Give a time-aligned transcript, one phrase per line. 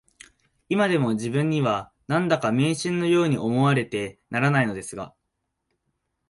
[0.67, 5.13] いまでも自分には、何だか迷信のように思われてならないのですが